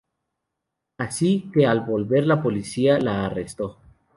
[0.97, 3.77] Así que, al volver, la policía la arrestó.